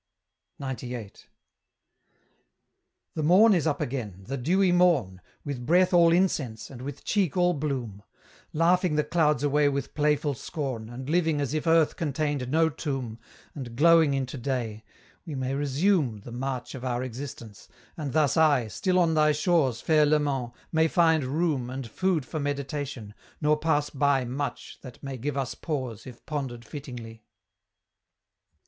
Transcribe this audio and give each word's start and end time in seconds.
XCVIII. 0.59 1.11
The 3.13 3.21
morn 3.21 3.53
is 3.53 3.67
up 3.67 3.79
again, 3.79 4.23
the 4.25 4.35
dewy 4.35 4.71
morn, 4.71 5.21
With 5.45 5.63
breath 5.63 5.93
all 5.93 6.11
incense, 6.11 6.71
and 6.71 6.81
with 6.81 7.03
cheek 7.03 7.37
all 7.37 7.53
bloom, 7.53 8.01
Laughing 8.51 8.95
the 8.95 9.03
clouds 9.03 9.43
away 9.43 9.69
with 9.69 9.93
playful 9.93 10.33
scorn, 10.33 10.89
And 10.89 11.07
living 11.07 11.39
as 11.39 11.53
if 11.53 11.67
earth 11.67 11.97
contained 11.97 12.49
no 12.49 12.67
tomb, 12.67 13.19
And 13.53 13.75
glowing 13.75 14.15
into 14.15 14.39
day: 14.39 14.83
we 15.23 15.35
may 15.35 15.53
resume 15.53 16.21
The 16.21 16.31
march 16.31 16.73
of 16.73 16.83
our 16.83 17.03
existence: 17.03 17.67
and 17.95 18.11
thus 18.11 18.35
I, 18.35 18.69
Still 18.69 18.97
on 18.97 19.13
thy 19.13 19.33
shores, 19.33 19.81
fair 19.81 20.07
Leman! 20.07 20.49
may 20.71 20.87
find 20.87 21.23
room 21.25 21.69
And 21.69 21.87
food 21.87 22.25
for 22.25 22.39
meditation, 22.39 23.13
nor 23.39 23.55
pass 23.55 23.91
by 23.91 24.25
Much, 24.25 24.79
that 24.81 25.03
may 25.03 25.17
give 25.19 25.37
us 25.37 25.53
pause, 25.53 26.07
if 26.07 26.25
pondered 26.25 26.65
fittingly. 26.65 27.23